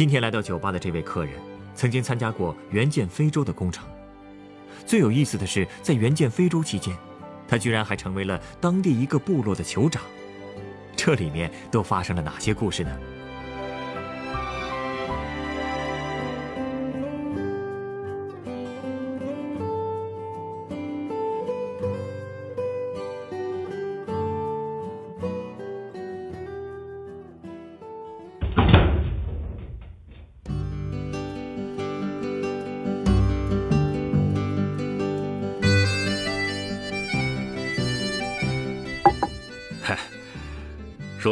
[0.00, 1.34] 今天来到酒吧的这位客人，
[1.74, 3.84] 曾经参加过援建非洲的工程。
[4.86, 6.96] 最有意思的是，在援建非洲期间，
[7.46, 10.02] 他居然还成为了当地一个部落的酋长。
[10.96, 12.98] 这里面都发生了哪些故事呢？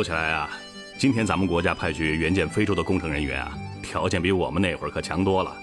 [0.08, 0.48] 起来啊，
[0.96, 5.54] 今天咱们国家派去援建非洲的工程人员啊，条件比我们那会儿可强多了。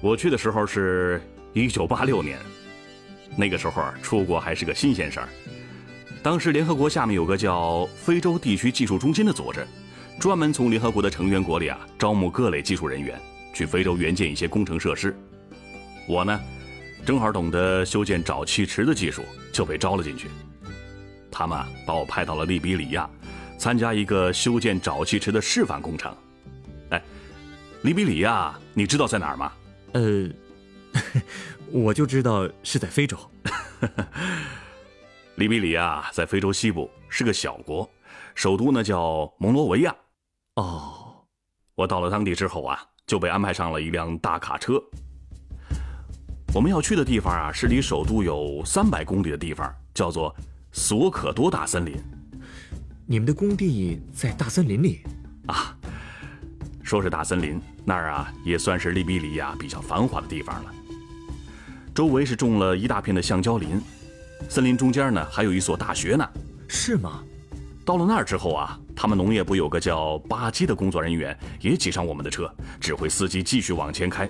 [0.00, 1.20] 我去的时候是
[1.52, 2.38] 一九八六年，
[3.36, 5.28] 那个时候啊，出国还是个新鲜事儿。
[6.22, 9.66] 当时联合国下面有个叫非洲地区技术中心的组织，
[10.18, 13.20] 专门从联合国的成员国里啊招募各类技术人员，
[13.52, 15.14] 去非洲援建一些工程设施。
[16.08, 16.40] 我呢，
[17.04, 20.28] 正好懂得修建沼气池的技术，就被招了进去。
[21.30, 23.10] 他们把我派到了利比里亚，
[23.58, 26.14] 参加一个修建沼气池的示范工程。
[26.90, 27.02] 哎，
[27.82, 29.52] 利比里亚，你知道在哪儿吗？
[29.92, 30.28] 呃，
[31.72, 33.16] 我就知道是在非洲。
[35.36, 37.88] 利比里亚在非洲西部，是个小国，
[38.34, 39.94] 首都呢叫蒙罗维亚。
[40.56, 41.24] 哦，
[41.74, 44.80] 我到了当地之后啊，就被安排上了一辆大卡车。
[46.54, 50.32] 我们要去的地方啊，是离首都有三百公里的地方，叫做
[50.70, 51.94] 索可多大森林。
[53.06, 55.00] 你们的工地在大森林里？
[55.46, 55.76] 啊，
[56.82, 60.70] 说是大森林，那儿啊也算是利比里亚比较繁华的地方了。
[61.94, 63.78] 周围是种了一大片的橡胶林，
[64.48, 66.26] 森林中间呢还有一所大学呢。
[66.66, 67.22] 是吗？
[67.84, 72.50] 到了那儿之后啊，他们农业部有个叫巴基的工作人员也挤上我们的车，
[72.80, 74.26] 指挥司机继续往前开。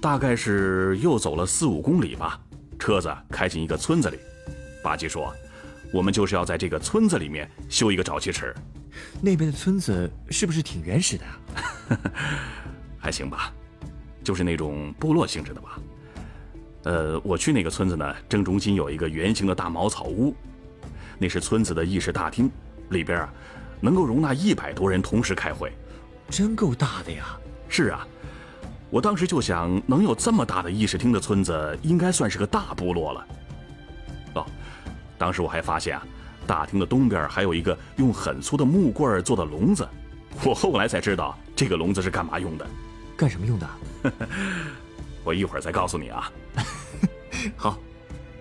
[0.00, 2.40] 大概是又走了四五公里吧，
[2.78, 4.18] 车子开进一个村子里。
[4.82, 5.32] 巴基说
[5.92, 8.54] ：“我们就是要在这个村子里面修一个沼气池。”
[9.20, 12.00] 那边的村子是不是挺原始的啊？
[12.98, 13.52] 还行吧，
[14.22, 15.78] 就是那种部落性质的吧。
[16.84, 20.34] 呃，我去那个村子呢，正中心有一个圆形的大茅草屋，
[21.18, 22.50] 那是村子的议事大厅，
[22.90, 23.32] 里边啊
[23.80, 25.72] 能够容纳一百多人同时开会，
[26.28, 27.38] 真够大的呀！
[27.68, 28.06] 是啊，
[28.90, 33.26] 我当时就想，能有这么大的议事厅的村子，应该算是个大部落了。
[35.22, 36.04] 哦，当时我还发现啊，
[36.48, 39.88] 大厅的东边还有一个用很粗的木棍做的笼子，
[40.44, 42.66] 我后来才知道这个笼子是干嘛用的。
[43.16, 43.70] 干什么用的？
[45.22, 46.32] 我一会儿再告诉你啊。
[47.56, 47.78] 好，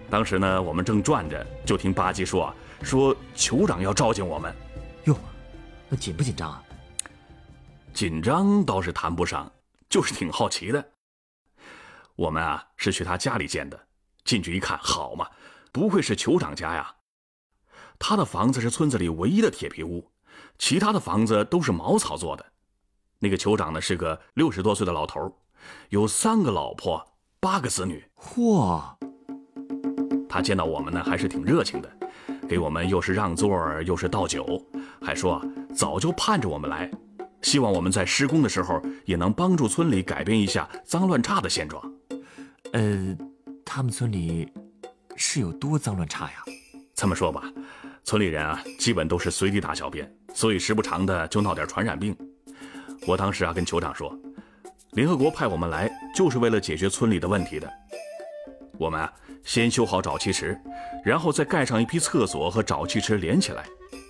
[0.09, 4.51] 当时呢，我们正转着，就听巴基说啊，说酋长要召见我们。
[5.03, 5.15] 哟，
[5.87, 6.63] 那紧不紧张啊？
[7.93, 9.51] 紧张倒是谈不上，
[9.87, 10.83] 就是挺好奇的。
[12.15, 13.79] 我们啊是去他家里见的，
[14.25, 15.27] 进去一看，好嘛，
[15.71, 16.95] 不愧是酋长家呀。
[17.99, 20.11] 他的房子是村子里唯一的铁皮屋，
[20.57, 22.45] 其他的房子都是茅草做的。
[23.19, 25.37] 那个酋长呢是个六十多岁的老头，
[25.89, 27.07] 有三个老婆。
[27.43, 28.79] 八个子女，嚯！
[30.29, 31.91] 他见到我们呢，还是挺热情的，
[32.47, 34.63] 给我们又是让座又是倒酒，
[35.01, 35.43] 还说
[35.73, 36.91] 早就盼着我们来，
[37.41, 41.83] 希望我们在施工的时候也能帮助村里改变一下脏乱差的现状。
[42.73, 43.17] 呃，
[43.65, 44.47] 他们村里
[45.15, 46.43] 是有多脏乱差呀？
[46.95, 47.43] 这么说吧，
[48.03, 52.15] 村里人啊，基本都是随地大小便，所以时不常的就闹点传染病。
[53.07, 54.15] 我当时啊，跟酋长说。
[54.91, 57.71] 联合国派我们来，就是为了解决村里的问题的。
[58.77, 59.11] 我们啊，
[59.43, 60.59] 先修好沼气池，
[61.05, 63.63] 然后再盖上一批厕所和沼气池连起来。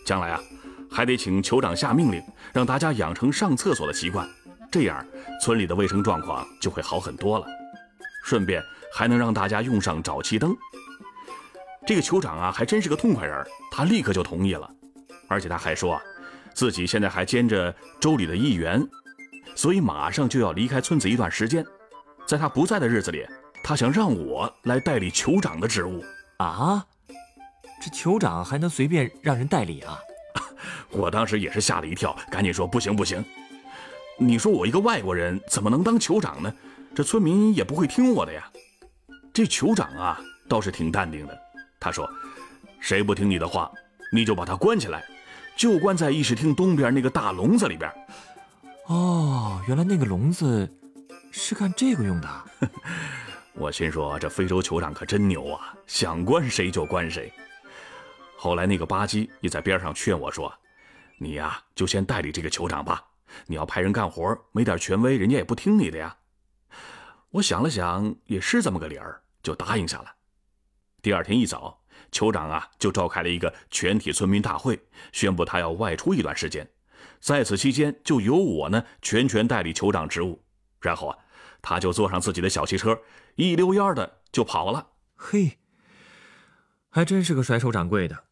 [0.05, 0.41] 将来啊，
[0.89, 2.19] 还得请酋长下命令，
[2.51, 4.27] 让大家养成上厕所的习惯，
[4.71, 5.05] 这样
[5.39, 7.45] 村里的卫生状况就会好很多了。
[8.25, 8.61] 顺便
[8.91, 10.55] 还能让大家用上沼气灯。
[11.85, 14.69] 这个酋长啊，还真是个痛快人，他立刻就同意了。
[15.27, 16.01] 而且他还说啊，
[16.53, 18.87] 自己现在还兼着州里的议员。
[19.55, 21.65] 所以马上就要离开村子一段时间，
[22.25, 23.25] 在他不在的日子里，
[23.63, 26.03] 他想让我来代理酋长的职务
[26.37, 26.85] 啊！
[27.81, 29.99] 这酋长还能随便让人代理啊？
[30.91, 33.23] 我当时也是吓了一跳，赶紧说不行不行，
[34.17, 36.53] 你说我一个外国人怎么能当酋长呢？
[36.93, 38.49] 这村民也不会听我的呀。
[39.33, 41.37] 这酋长啊，倒是挺淡定的。
[41.81, 42.07] 他说
[42.79, 43.69] ：“谁不听你的话，
[44.13, 45.03] 你就把他关起来，
[45.57, 47.91] 就关在议事厅东边那个大笼子里边。”
[48.85, 50.71] 哦，原来那个笼子
[51.31, 52.29] 是干这个用的。
[53.53, 57.33] 我心说，这非洲酋长可真牛啊，想关谁就关谁。
[58.37, 60.53] 后来那个巴基也在边上劝我说
[61.17, 63.03] ：“你呀，就先代理这个酋长吧。
[63.47, 66.15] 你要派人干活，没点权威，人家也不听你的呀。”
[67.31, 70.13] 我想了想，也是这么个理儿，就答应下了。
[71.01, 71.81] 第二天一早，
[72.11, 74.79] 酋长啊就召开了一个全体村民大会，
[75.11, 76.69] 宣布他要外出一段时间，
[77.19, 80.43] 在此期间就由我呢全权代理酋长职务。
[80.79, 81.17] 然后啊，
[81.61, 82.99] 他就坐上自己的小汽车，
[83.35, 84.91] 一溜烟的就跑了。
[85.15, 85.59] 嘿，
[86.89, 88.25] 还真是个甩手掌柜的。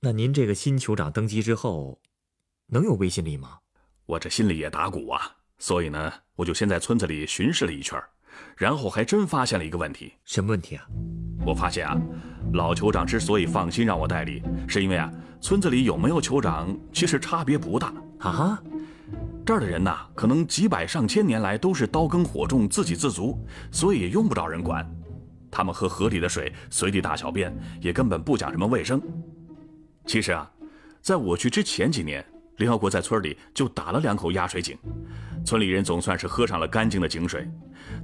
[0.00, 2.00] 那您这个新酋长登基之后，
[2.66, 3.58] 能有威信力吗？
[4.06, 5.36] 我这心里也打鼓啊。
[5.58, 8.00] 所以呢，我就先在村子里巡视了一圈，
[8.56, 10.12] 然后还真发现了一个问题。
[10.24, 10.84] 什么问题啊？
[11.46, 11.96] 我发现啊，
[12.52, 18.60] 老酋长之所以放心让我代理，是因为啊，村子里有没有酋长其实差别不大啊。
[19.46, 23.38] 这儿的人呐，可能几百上千年来都是刀耕火种，自给自足，
[23.70, 24.86] 所以也用不着人管。
[25.50, 29.00] 他们喝河里的水，随地大小便，也根本不讲什么卫生。
[30.04, 30.50] 其实啊，
[31.00, 32.22] 在我去之前几年，
[32.58, 34.76] 联合国在村里就打了两口压水井。
[35.44, 37.48] 村里人总算是喝上了干净的井水，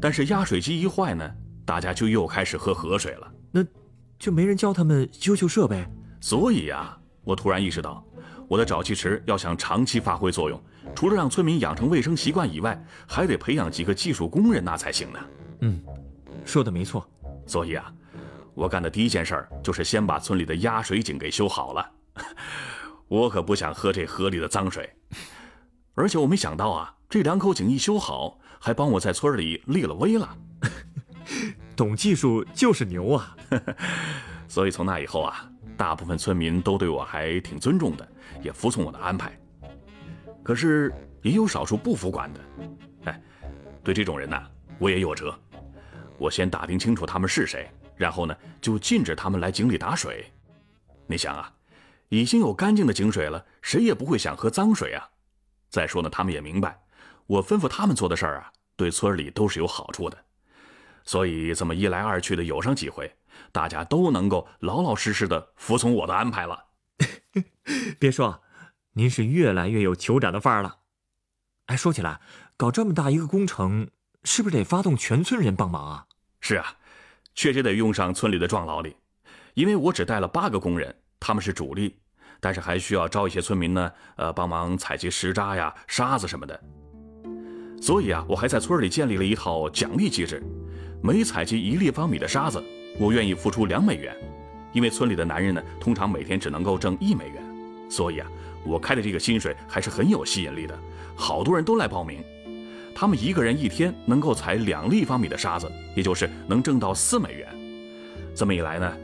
[0.01, 1.31] 但是压水机一坏呢，
[1.65, 3.33] 大家就又开始喝河水了。
[3.51, 3.65] 那，
[4.19, 5.85] 就没人教他们修修设备。
[6.21, 8.03] 所以呀，我突然意识到，
[8.49, 10.61] 我的沼气池要想长期发挥作用，
[10.95, 15.19] 除了让村民养成卫生习惯以外，还得培养几个技术工人那才行呢。
[15.61, 15.83] 嗯，
[16.45, 17.07] 说的没错。
[17.47, 17.93] 所以啊，
[18.55, 21.91] 我干的第一件事儿就是先把村里的压水井给修好了。
[23.09, 24.89] 我可不想喝这河里的脏水，
[25.95, 26.94] 而且我没想到啊。
[27.09, 30.37] 这两口井一修好，还帮我在村里立了威了。
[31.77, 33.37] 懂技术就是牛啊！
[34.49, 38.09] 所以从那以后啊，大部分村民都对我还挺尊重的，
[38.43, 39.37] 也服从我的安排。
[40.43, 40.93] 可是
[41.23, 42.41] 也有少数不服管的。
[43.05, 43.23] 哎，
[43.83, 44.41] 对这种人呢，
[44.79, 45.37] 我也有辙。
[46.19, 50.31] 我先打听清楚他们是谁，然后呢，就禁止他们来井里打水。
[51.07, 51.53] 你想啊，
[52.09, 55.09] 已经有干净的井水了，谁也不会想喝脏水啊。
[55.71, 56.79] 再说呢，他们也明白。
[57.27, 60.25] 我吩咐他们做的事儿啊，对村里都是有好处的，
[61.05, 63.17] 所以这么一来二去的有上几回，
[63.51, 66.67] 大家都能够老老实实的服从我的安排了。
[67.99, 68.43] 别说，
[68.93, 70.79] 您是越来越有酋长的范儿了。
[71.67, 72.21] 哎，说起来，
[72.57, 73.89] 搞这么大一个工程，
[74.23, 76.07] 是不是得发动全村人帮忙啊？
[76.41, 76.77] 是啊，
[77.35, 78.97] 确实得用上村里的壮劳力，
[79.55, 81.99] 因为我只带了八个工人，他们是主力，
[82.39, 86.63] 但是还需要招一些村民呢，呃，帮忙采集石渣呀、沙子什么的。
[87.85, 90.43] 所以啊，我还在村里建立了一套奖励机制，
[91.03, 92.65] 每采集一立方米的沙子，
[92.99, 94.17] 我愿意付出两美元。
[94.73, 97.45] 因为村里的男人呢，通常每天只能够挣一美元，
[97.91, 98.27] 所以啊，
[98.65, 100.75] 我开的这个薪水还是很有吸引力的，
[101.15, 102.25] 好多人都来报名。
[102.95, 107.47] 他们一个人一天能够采两立方米的沙子，也就是能挣到四美元。
[108.35, 108.97] 这么一来呢，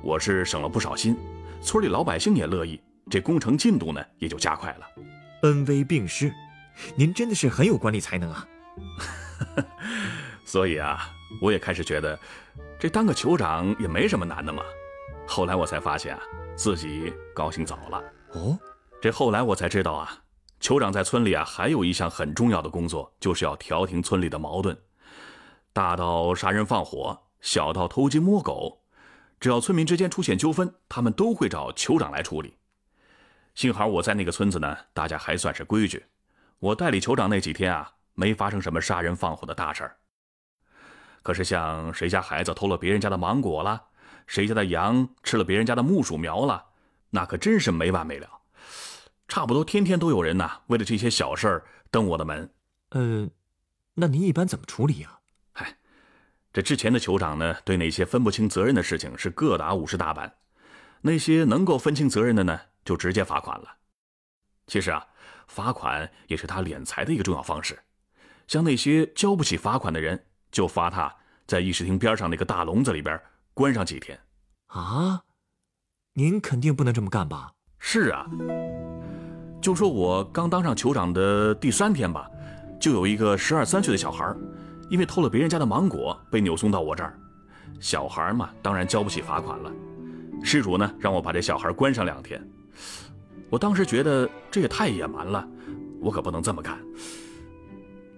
[0.00, 1.14] 我是省了不少心，
[1.60, 2.80] 村里老百姓也乐意，
[3.10, 4.86] 这工程进度呢也就加快了。
[5.42, 6.32] 恩威并施。
[6.96, 8.48] 您真的是很有管理才能啊！
[10.44, 11.08] 所以啊，
[11.40, 12.18] 我也开始觉得，
[12.78, 14.62] 这当个酋长也没什么难的嘛。
[15.26, 16.22] 后来我才发现啊，
[16.56, 18.02] 自己高兴早了。
[18.32, 18.58] 哦，
[19.00, 20.22] 这后来我才知道啊，
[20.60, 24.76] 酋长在村里啊，还有一项很重要的工作，就是要调停村里的矛盾。
[25.72, 28.82] 大到杀人放火，小到偷鸡摸狗，
[29.40, 32.56] 只要村民之间出现纠纷，他们都会找酋长来处理。
[33.54, 36.04] 幸好我在那个村子呢，大家还算是规矩。
[36.62, 39.96] 我代理酋长那几天啊，没发生什么杀人放火的大事儿。
[41.20, 43.82] 可是像谁家孩子偷了别人家的芒果了，
[44.28, 46.64] 谁家的羊吃了别人家的木薯苗了，
[47.10, 48.30] 那可真是没完没了。
[49.26, 52.48] 差不多天天都有人呐，为了这些小事儿登我的门。
[52.90, 53.28] 呃，
[53.94, 55.18] 那您一般怎么处理呀？
[55.50, 55.76] 嗨，
[56.52, 60.32] 这之前的酋长呢，对那些分不清责任的事情是各打五十大板，
[61.00, 63.78] 那些能够分清责任的呢，就直接罚款了。
[64.68, 65.08] 其实啊。
[65.46, 67.78] 罚款也是他敛财的一个重要方式，
[68.46, 71.14] 像那些交不起罚款的人，就罚他
[71.46, 73.20] 在议事厅边上那个大笼子里边
[73.54, 74.18] 关上几天。
[74.68, 75.22] 啊，
[76.14, 77.52] 您肯定不能这么干吧？
[77.78, 78.26] 是啊，
[79.60, 82.28] 就说我刚当上酋长的第三天吧，
[82.80, 84.34] 就有一个十二三岁的小孩，
[84.88, 87.18] 因为偷了别人家的芒果被扭送到我这儿。
[87.80, 89.72] 小孩嘛，当然交不起罚款了。
[90.44, 92.42] 施主呢，让我把这小孩关上两天。
[93.52, 95.46] 我当时觉得这也太野蛮了，
[96.00, 96.82] 我可不能这么干。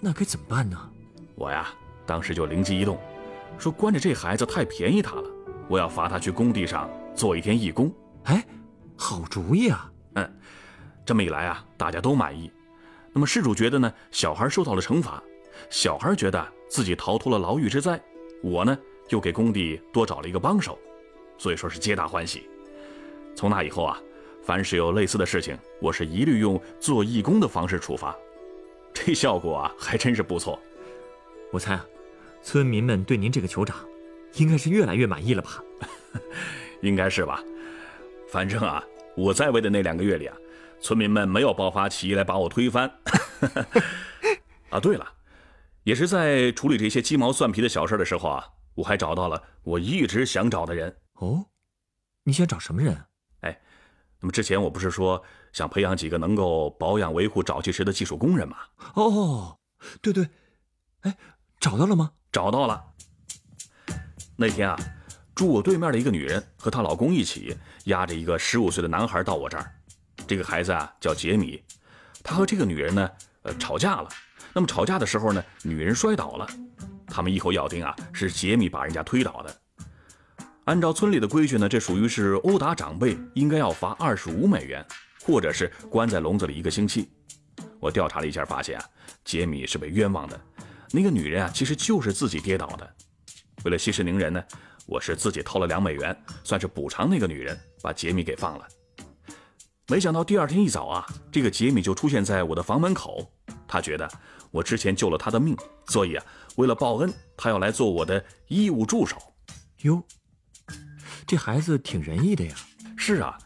[0.00, 0.78] 那该怎么办呢？
[1.34, 1.74] 我呀，
[2.06, 2.96] 当时就灵机一动，
[3.58, 5.28] 说关着这孩子太便宜他了，
[5.66, 7.92] 我要罚他去工地上做一天义工。
[8.26, 8.46] 哎，
[8.96, 9.90] 好主意啊！
[10.14, 10.38] 嗯，
[11.04, 12.48] 这么一来啊，大家都满意。
[13.12, 15.20] 那么事主觉得呢，小孩受到了惩罚；
[15.68, 18.00] 小孩觉得自己逃脱了牢狱之灾。
[18.40, 20.78] 我呢，又给工地多找了一个帮手，
[21.38, 22.48] 所以说是皆大欢喜。
[23.34, 23.98] 从那以后啊，
[24.44, 28.14] 凡是有类似的事情，我是一律用做义工的方式处罚。
[28.92, 30.60] 这效果啊，还真是不错。
[31.50, 31.86] 我猜啊，
[32.42, 33.76] 村民们对您这个酋长，
[34.34, 35.64] 应该是越来越满意了吧？
[36.82, 37.42] 应该是吧。
[38.28, 38.84] 反正啊，
[39.16, 40.36] 我在位的那两个月里啊，
[40.78, 42.90] 村民们没有爆发起义来把我推翻。
[44.68, 45.10] 啊，对了，
[45.84, 50.94] 也是在处理这些鸡毛蒜皮的小事的时候啊，我还找到了我一直想找的人。
[51.14, 51.46] 哦，
[52.24, 53.06] 你想找什么人？
[54.24, 58.56] 哎，那么之前我不是说想培养几个能够保养维护沼气池的技术工人吗？
[58.94, 59.58] 哦，
[60.00, 60.26] 对对，
[61.02, 61.14] 哎，
[61.60, 62.10] 找到了吗？
[62.32, 62.82] 找到了。
[64.34, 64.78] 那天啊，
[65.34, 67.54] 住我对面的一个女人和她老公一起
[67.84, 69.70] 押着一个十五岁的男孩到我这儿。
[70.26, 71.62] 这个孩子啊叫杰米，
[72.22, 73.10] 他和这个女人呢，
[73.42, 74.08] 呃，吵架了。
[74.54, 76.48] 那么吵架的时候呢，女人摔倒了，
[77.06, 79.54] 他们一口咬定啊是杰米把人家推倒的。
[80.64, 84.84] 按照村里的规矩呢，这属于是殴打长辈，应该要罚二十五美元，
[85.22, 87.10] 或者是关在笼子里一个星期。
[87.78, 88.84] 我调查了一下，发现啊，
[89.26, 90.40] 杰米是被冤枉的，
[90.90, 92.94] 那个女人啊，其实就是自己跌倒的。
[93.64, 94.42] 为了息事宁人呢，
[94.86, 98.66] 我是自己掏了两美元，算是补偿那个女人，把杰米给放了。
[99.88, 103.30] 没想到第二天一早啊，这个杰米就出现在我的房门口，
[103.68, 104.10] 他觉得
[104.50, 105.54] 我之前救了他的命，
[105.88, 106.24] 所以啊，
[106.56, 109.18] 为了报恩，他要来做我的义务助手。
[109.82, 110.02] 哟。
[111.26, 112.54] 这孩子挺仁义的呀。
[112.96, 113.36] 是啊，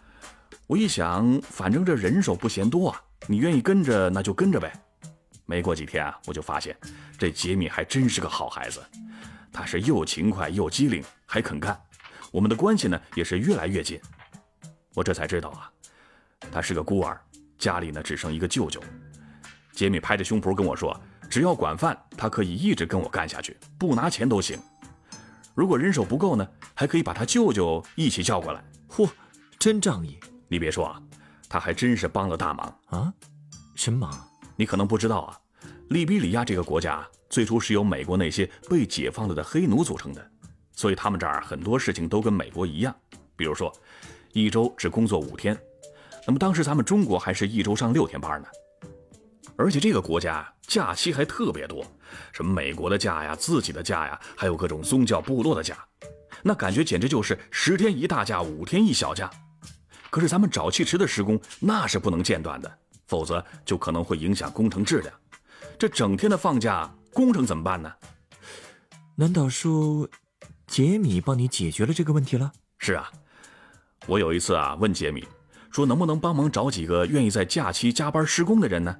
[0.66, 4.72] 我一想，反正这人手不嫌多啊，你愿意跟着那就跟着呗。
[5.46, 6.76] 没过几天啊，我就发现
[7.16, 8.84] 这杰米还真是个好孩子，
[9.52, 11.78] 他是又勤快又机灵，还肯干。
[12.30, 13.98] 我们的关系呢也是越来越近。
[14.94, 15.70] 我这才知道啊，
[16.52, 17.18] 他是个孤儿，
[17.58, 18.82] 家里呢只剩一个舅舅。
[19.72, 24.58] 杰米拍着胸脯跟我说，只要管饭，他可以一直跟我干下去，不拿钱都行。
[25.58, 28.62] 如果人手不够呢，还可以把他舅舅一起叫过来。
[28.88, 29.10] 嚯，
[29.58, 30.16] 真仗义！
[30.46, 31.02] 你别说啊，
[31.48, 33.12] 他还真是帮了大忙啊。
[33.74, 34.16] 什么忙？
[34.54, 35.36] 你可能不知道啊。
[35.88, 40.30] 利比里亚这个国家最初是由美国那些被解放了的黑奴组成的，
[40.74, 42.94] 所以他们这儿很多事情都跟美国一样。
[43.34, 43.72] 比如说，
[44.32, 45.58] 一周只工作五天。
[46.24, 48.46] 那么当时咱们中国还是一周上六天班呢。
[49.58, 51.84] 而且这个国家假期还特别多，
[52.32, 55.76] 什么美国的假呀、自己的假呀，还有各种宗教部落的假，
[56.44, 59.28] 那感觉简直就是十天一大假，五天一小假。
[60.10, 65.12] 可是咱们沼气池的施工那是不能间断的，否则就可能会影响工程质量。
[65.76, 67.92] 这整天的放假，工程怎么办呢？
[69.16, 70.08] 难道说
[70.68, 72.52] 杰米帮你解决了这个问题了？
[72.78, 73.10] 是啊，
[74.06, 75.26] 我有一次啊问杰米，
[75.72, 78.96] 说能不能帮忙找几个愿意在假期加班施工的人呢？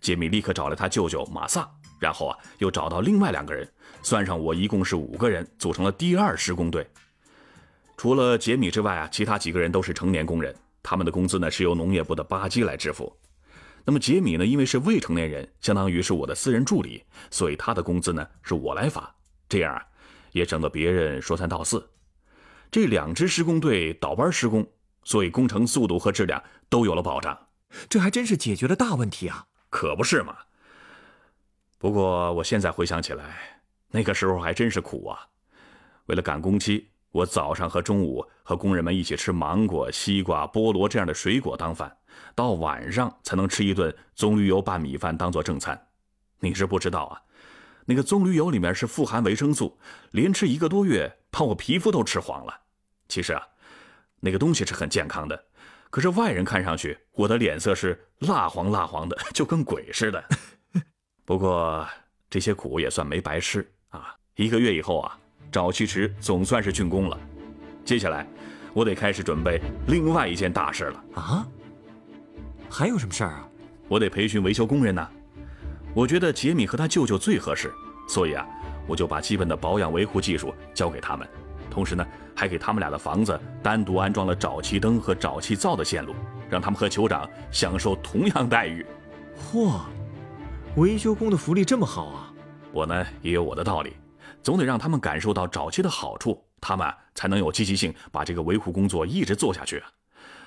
[0.00, 3.68] 杰米立刻找了他舅舅马萨，然后啊，又找到另外两个人，
[4.02, 6.86] 算上我，一共是五个人，组成了第二施工队。
[7.96, 13.14] 除了杰米之外啊，其他几个人都是成年工人，他们的工资呢是由农业部的巴基来支付。
[13.84, 19.14] 那么杰米呢，因为是未成年人，相当于是我的私人助理，所以他的工资呢是我来发，
[19.48, 19.82] 这样啊，
[20.32, 21.86] 也省得别人说三道四。
[22.70, 24.66] 这两支施工队倒班施工，
[25.04, 27.38] 所以工程速度和质量都有了保障。
[27.88, 29.44] 这还真是解决了大问题啊！
[29.70, 30.36] 可不是嘛。
[31.78, 35.26] 不过我现在回想起来，那个时候还真是苦啊。
[36.06, 41.96] 为了赶工期，我早上和中午和工人们一起吃芒果、西瓜、菠萝这样的水果当饭，
[42.34, 45.86] 到晚上才能吃一顿棕榈油拌米饭当做正餐。
[46.40, 47.22] 你是不知道啊，
[47.86, 49.78] 那个棕榈油里面是富含维生素，
[50.10, 52.60] 连吃一个多月，把我皮肤都吃黄了。
[53.08, 53.46] 其实啊，
[54.20, 55.44] 那个东西是很健康的。
[55.90, 60.24] 可是外人看上去，我的脸色是蜡黄蜡黄的，就跟鬼似的。
[61.26, 61.86] 不过
[62.30, 64.14] 这些苦也算没白吃啊！
[64.36, 65.18] 一个月以后啊，
[65.50, 67.18] 沼气池总算是竣工了。
[67.84, 68.24] 接下来，
[68.72, 71.46] 我得开始准备另外一件大事了啊！
[72.70, 73.48] 还有什么事儿啊？
[73.88, 75.08] 我得培训维修工人呢。
[75.92, 77.72] 我觉得杰米和他舅舅最合适，
[78.08, 78.46] 所以啊，
[78.86, 81.28] 我就把基本的保养维护技术交给他们。
[81.70, 86.14] 同时呢，还给他们俩的房子单独安装了沼气灯和沼气灶的线路，
[86.50, 88.84] 让他们和酋长享受同样待遇。
[89.52, 89.80] 嚯，
[90.76, 92.32] 维修工的福利这么好啊！
[92.72, 93.96] 我呢也有我的道理，
[94.42, 99.82] 总得让他们感受到沼气的好处，他们才能有积极性，把这个维护工作一直做下去。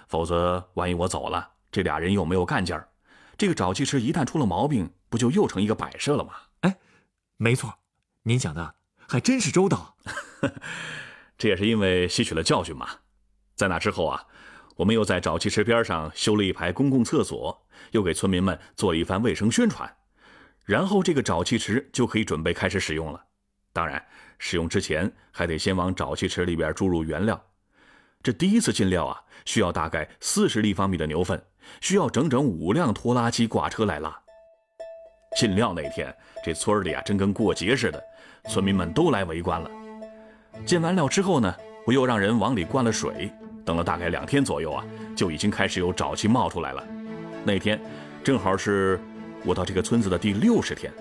[0.08, 2.88] 否则，万一我走了，这俩人又没有干劲儿，
[3.38, 6.34] 这个沼气池一旦出了毛病，不就又成一个摆设了吗？
[6.62, 6.78] 哎，
[7.38, 7.74] 没错，
[8.24, 8.76] 您想的
[9.08, 9.96] 还真是周到。
[11.38, 12.88] 这也是因为吸取了教训嘛。
[13.56, 14.26] 在那之后啊，
[14.76, 19.94] 我们又在沼气池边上修了一排公共厕所，又给村民们做了一番卫生宣传，
[20.66, 23.24] 然后这个沼气池就可以准备开始使用了。
[23.72, 24.04] 当然，
[24.40, 27.42] 使用之前还得先往沼气池里边注入原料。
[28.22, 31.44] 这第一次进料啊，需要大概四十立方米的牛粪，
[31.82, 34.18] 需要整整五辆拖拉机挂车来拉。
[35.36, 38.02] 进料那天，这村里啊，真跟过节似的，
[38.50, 39.83] 村民们都来围观了。
[40.66, 41.54] 进完料之后呢，
[41.86, 43.32] 我又让人往里灌了水，
[43.66, 44.84] 等了大概两天左右啊，
[45.16, 46.84] 就已经开始有沼气冒出来了。
[47.46, 47.80] 那天
[48.24, 49.00] 正好是
[49.46, 50.92] 我到这个村子的第六十天。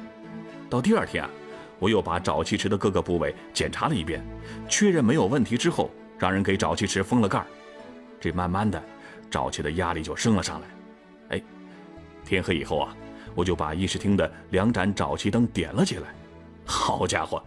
[0.69, 1.31] 到第二天啊。
[1.79, 4.25] 我又把沼气池的各个部位检查了一遍，
[4.69, 7.47] 确认没有问题之后，让人给沼气池封了盖儿。
[8.21, 8.81] 这慢慢的，
[9.29, 10.67] 沼气的压力就升了上来。
[11.31, 11.43] 哎，
[12.25, 12.97] 天黑以后啊，
[13.35, 16.15] 我就把议事厅的两盏沼气灯点了起来。
[16.65, 17.43] 好家伙，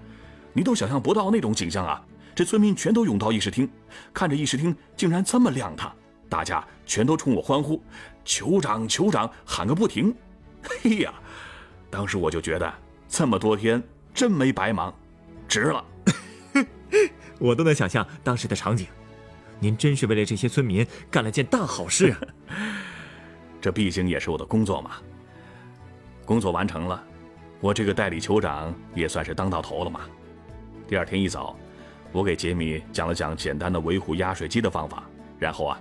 [0.55, 2.01] 你都想象不到那种景象啊！
[2.33, 3.69] 这村民全都涌到议事厅，
[4.13, 5.93] 看着议事厅竟然这么亮堂，
[6.29, 7.83] 大家全都冲我欢呼，
[8.25, 10.15] 酋长酋长喊个不停。
[10.63, 11.13] 嘿 呀，
[11.89, 12.73] 当时我就觉得
[13.07, 13.83] 这么多天。
[14.13, 14.95] 真没白忙，
[15.45, 15.83] 值了。
[17.37, 18.87] 我都能想象当时的场景，
[19.59, 22.19] 您真是为了这些村民干了件大好事啊！
[23.59, 24.91] 这毕竟也是我的工作嘛。
[26.23, 27.03] 工作完成了，
[27.59, 29.99] 我这个代理酋长也算是当到头了嘛。
[30.87, 31.55] 第二天一早，
[32.11, 35.03] 我给杰米讲了讲简单的维护压水机的方法，
[35.39, 35.79] 然后啊，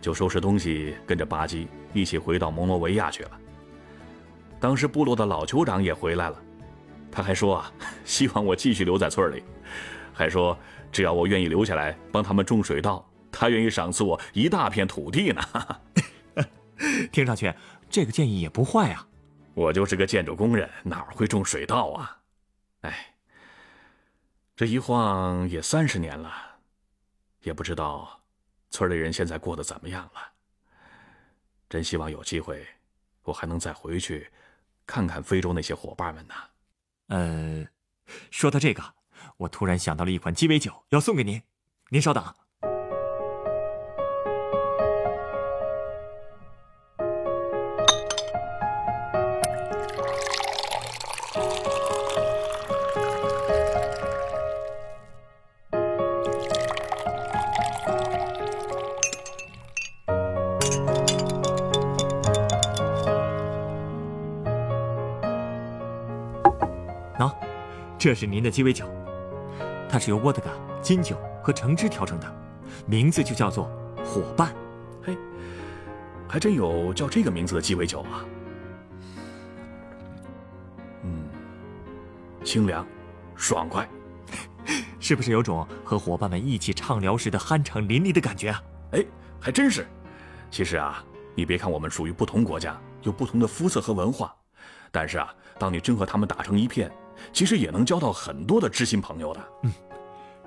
[0.00, 3.30] 就收拾东西，跟着巴基一起回到蒙罗维亚去了。
[4.60, 6.36] 当时部落的老酋长也回来了。
[7.10, 7.72] 他还说啊，
[8.04, 9.42] 希望我继续留在村里，
[10.12, 10.56] 还说
[10.90, 15.42] 只要我愿意留下来帮他们种水稻，他愿意赏赐我一大片土地呢。
[17.12, 17.52] 听上去
[17.88, 19.06] 这个建议也不坏啊。
[19.54, 22.18] 我就是个建筑工人，哪会种水稻啊？
[22.80, 23.13] 哎，
[24.56, 26.32] 这一晃也三十年了，
[27.42, 28.20] 也不知道
[28.70, 30.32] 村里人现在过得怎么样了。
[31.68, 32.64] 真希望有机会，
[33.24, 34.30] 我还能再回去
[34.86, 36.34] 看看非洲那些伙伴们呢。
[37.08, 37.66] 呃，
[38.30, 38.94] 说到这个，
[39.38, 41.42] 我突然想到了一款鸡尾酒，要送给您。
[41.88, 42.43] 您稍等。
[68.04, 68.86] 这是您的鸡尾酒，
[69.88, 70.50] 它是由沃德嘎、
[70.82, 72.30] 金酒和橙汁调成的，
[72.84, 73.64] 名字就叫做
[74.04, 74.54] “伙伴”。
[75.02, 75.16] 嘿，
[76.28, 78.22] 还真有叫这个名字的鸡尾酒啊！
[81.02, 81.24] 嗯，
[82.44, 82.86] 清凉，
[83.36, 83.88] 爽快，
[85.00, 88.62] 是不是有种和伙伴们一起畅聊时的酣畅淋漓的感觉啊？
[88.90, 89.02] 哎，
[89.40, 89.86] 还真是。
[90.50, 91.02] 其实啊，
[91.34, 94.36] 你别看我们属于不同国家，有不同的肤色和文化，
[94.92, 96.92] 但是啊，当你真和他们打成一片。
[97.32, 99.40] 其实也能交到很多的知心朋友的。
[99.62, 99.72] 嗯，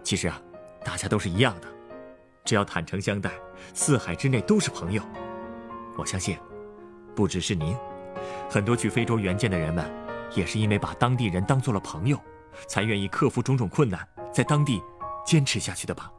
[0.04, 0.42] 其实啊，
[0.84, 1.68] 大家都是一样的，
[2.44, 3.32] 只要坦诚相待，
[3.74, 5.02] 四海之内都是朋友。
[5.98, 6.38] 我相信，
[7.16, 7.76] 不只是您，
[8.50, 9.90] 很多去非洲援建的人们，
[10.36, 12.20] 也是因为把当地人当做了朋友，
[12.68, 14.82] 才愿意克服种种困难，在当地
[15.26, 16.12] 坚持下去的吧。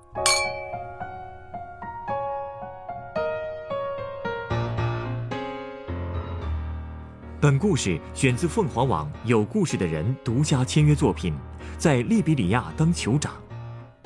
[7.41, 11.33] 本故事选自凤凰网有故事的人独家签约作品，
[11.79, 13.33] 在利比里亚当酋长，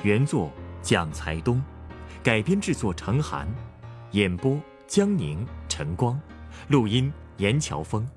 [0.03, 0.51] 原作
[0.83, 1.59] 蒋才东，
[2.21, 3.47] 改编制作程涵，
[4.11, 6.21] 演播江宁、陈光，
[6.67, 8.07] 录音严乔峰。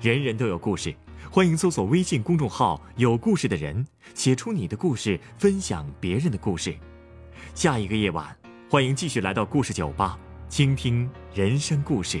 [0.00, 0.92] 人人都有故事，
[1.30, 6.76] 欢迎搜索微信公众号“有故事的人”，写出你的故事，分享别人的故事。
[7.54, 8.36] 下一个夜晚，
[8.68, 10.18] 欢迎继续来到故事酒吧，
[10.48, 12.20] 倾听人生故事。